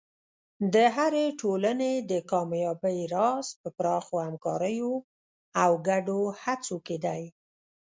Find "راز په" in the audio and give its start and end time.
3.15-3.69